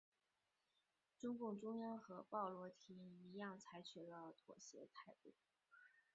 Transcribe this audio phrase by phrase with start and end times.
[1.19, 5.31] 中共中央和鲍罗廷一样采取了妥协态度。